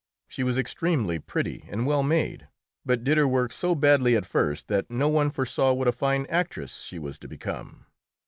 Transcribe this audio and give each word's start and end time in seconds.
She 0.27 0.41
was 0.41 0.57
extremely 0.57 1.19
pretty 1.19 1.63
and 1.69 1.85
well 1.85 2.01
made, 2.01 2.47
but 2.83 3.03
did 3.03 3.19
her 3.19 3.27
work 3.27 3.51
so 3.51 3.75
badly 3.75 4.15
at 4.15 4.25
first 4.25 4.67
that 4.67 4.89
no 4.89 5.07
one 5.07 5.29
foresaw 5.29 5.73
what 5.73 5.87
a 5.87 5.91
fine 5.91 6.25
actress 6.25 6.81
she 6.81 6.97
was 6.97 7.19
to 7.19 7.27
become. 7.27 7.85